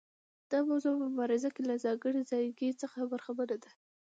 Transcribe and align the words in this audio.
دا 0.51 0.59
موضوع 0.69 0.93
په 0.99 1.05
مبارزه 1.11 1.49
کې 1.55 1.61
له 1.69 1.75
ځانګړي 1.83 2.21
ځایګي 2.31 2.69
څخه 2.81 2.99
برخمنه 3.11 3.55
ده. 3.63 3.71